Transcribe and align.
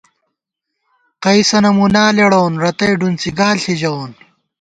قَئیسَنہ 1.23 1.71
مُنا 1.77 2.05
لېڑَوون 2.15 2.53
رتئ 2.63 2.91
ڈُنڅی 2.99 3.31
گال 3.37 3.57
ݪی 3.63 3.73
ژَوون 3.79 4.11